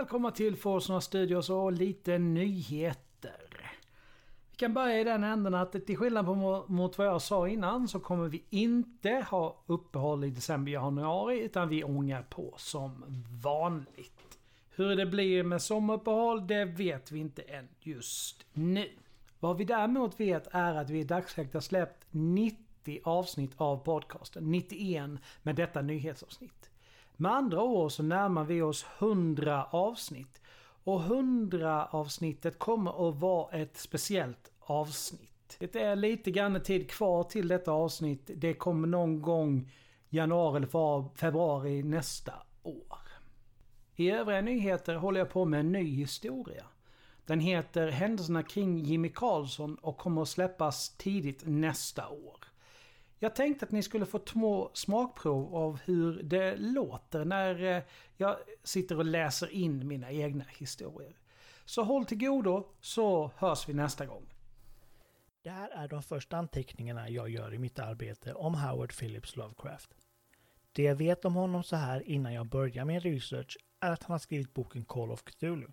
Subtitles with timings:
[0.00, 3.70] Välkomna till Forsnora Studios och lite nyheter.
[4.50, 6.26] Vi kan börja i den änden att till skillnad
[6.68, 11.68] mot vad jag sa innan så kommer vi inte ha uppehåll i december, januari utan
[11.68, 13.04] vi ångar på som
[13.42, 14.38] vanligt.
[14.70, 18.88] Hur det blir med sommaruppehåll det vet vi inte än just nu.
[19.40, 24.50] Vad vi däremot vet är att vi i dagsläget har släppt 90 avsnitt av podcasten.
[24.50, 25.10] 91
[25.42, 26.69] med detta nyhetsavsnitt.
[27.20, 30.40] Med andra ord så närmar vi oss 100 avsnitt.
[30.84, 35.56] Och 100 avsnittet kommer att vara ett speciellt avsnitt.
[35.58, 38.30] Det är lite grann tid kvar till detta avsnitt.
[38.34, 39.72] Det kommer någon gång
[40.08, 42.32] januari eller februari nästa
[42.62, 42.98] år.
[43.94, 46.64] I övriga nyheter håller jag på med en ny historia.
[47.26, 52.49] Den heter Händelserna kring Jimmy Karlsson och kommer att släppas tidigt nästa år.
[53.22, 57.82] Jag tänkte att ni skulle få två smakprov av hur det låter när eh,
[58.16, 61.16] jag sitter och läser in mina egna historier.
[61.64, 64.26] Så håll till godo så hörs vi nästa gång.
[65.42, 69.94] Det här är de första anteckningarna jag gör i mitt arbete om Howard Phillips Lovecraft.
[70.72, 74.14] Det jag vet om honom så här innan jag börjar min research är att han
[74.14, 75.68] har skrivit boken Call of Cthulhu.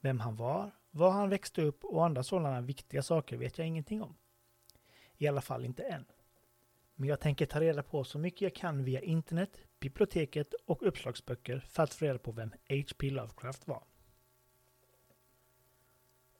[0.00, 4.02] Vem han var, var han växte upp och andra sådana viktiga saker vet jag ingenting
[4.02, 4.16] om.
[5.16, 6.04] I alla fall inte än.
[7.00, 11.60] Men jag tänker ta reda på så mycket jag kan via internet, biblioteket och uppslagsböcker
[11.68, 13.10] för att få reda på vem H.P.
[13.10, 13.84] Lovecraft var.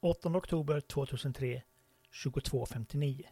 [0.00, 1.62] 8 oktober 2003
[2.12, 3.24] 22.59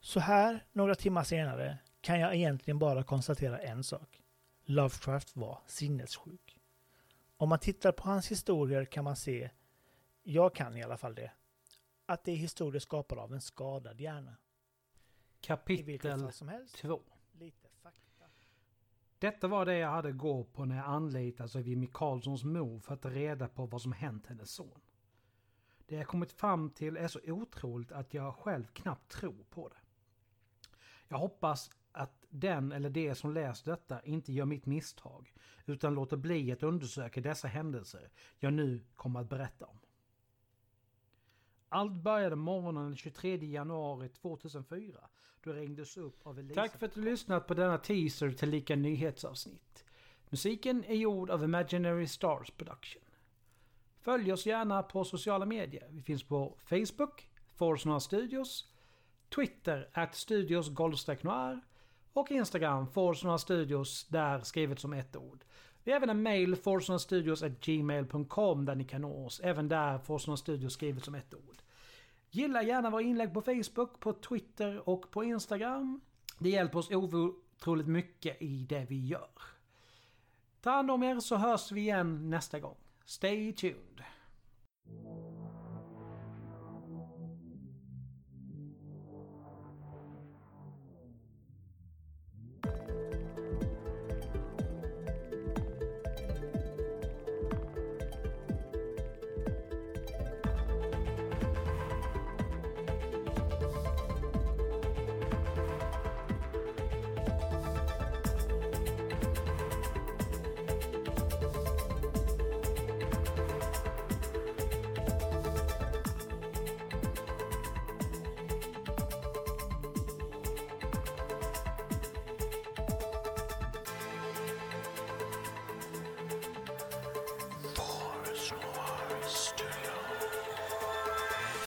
[0.00, 4.22] Så här, några timmar senare, kan jag egentligen bara konstatera en sak.
[4.64, 6.60] Lovecraft var sinnessjuk.
[7.36, 9.50] Om man tittar på hans historier kan man se,
[10.22, 11.32] jag kan i alla fall det,
[12.06, 14.36] att det är historier skapade av en skadad hjärna.
[15.46, 16.32] Kapitel
[16.74, 17.00] 2
[19.18, 22.94] Detta var det jag hade gå på när jag anlitades av Jimmy Karlssons mor för
[22.94, 24.80] att ta reda på vad som hänt hennes son.
[25.86, 29.76] Det jag kommit fram till är så otroligt att jag själv knappt tror på det.
[31.08, 35.34] Jag hoppas att den eller de som läser detta inte gör mitt misstag
[35.66, 39.78] utan låter bli att undersöka dessa händelser jag nu kommer att berätta om.
[41.68, 45.00] Allt började morgonen den 23 januari 2004
[45.44, 46.60] då ringdes upp av Elisa.
[46.60, 49.84] Tack för att du lyssnat på denna teaser till lika nyhetsavsnitt.
[50.30, 53.02] Musiken är gjord av Imaginary Stars Production.
[54.00, 55.88] Följ oss gärna på sociala medier.
[55.90, 58.72] Vi finns på Facebook, Forsnoir Studios,
[59.34, 60.70] Twitter, at Studios
[61.22, 61.60] Noir
[62.12, 65.44] och Instagram, Forsnoir Studios, där skrivet som ett ord.
[65.86, 66.56] Vi har även en mail,
[67.60, 69.40] gmail.com där ni kan nå oss.
[69.44, 71.55] Även där Forsnora Studios skrivet som ett ord.
[72.36, 76.00] Gilla gärna våra inlägg på Facebook, på Twitter och på Instagram.
[76.38, 79.30] Det hjälper oss otroligt mycket i det vi gör.
[80.60, 82.76] Ta hand om er så hörs vi igen nästa gång.
[83.04, 84.02] Stay tuned!